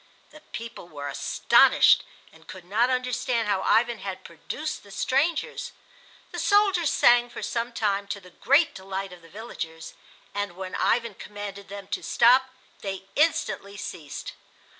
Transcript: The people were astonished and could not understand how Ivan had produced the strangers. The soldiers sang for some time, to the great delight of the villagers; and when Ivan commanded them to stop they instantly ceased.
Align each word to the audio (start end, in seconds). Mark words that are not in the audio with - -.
The 0.31 0.41
people 0.51 0.87
were 0.89 1.09
astonished 1.09 2.03
and 2.33 2.47
could 2.47 2.65
not 2.65 2.89
understand 2.89 3.47
how 3.47 3.61
Ivan 3.61 3.99
had 3.99 4.23
produced 4.23 4.81
the 4.81 4.89
strangers. 4.89 5.73
The 6.31 6.39
soldiers 6.39 6.91
sang 6.91 7.29
for 7.29 7.43
some 7.43 7.71
time, 7.71 8.07
to 8.07 8.19
the 8.19 8.31
great 8.31 8.73
delight 8.73 9.13
of 9.13 9.21
the 9.21 9.29
villagers; 9.29 9.93
and 10.33 10.55
when 10.55 10.73
Ivan 10.73 11.13
commanded 11.13 11.69
them 11.69 11.87
to 11.89 12.01
stop 12.01 12.49
they 12.79 13.05
instantly 13.15 13.77
ceased. 13.77 14.33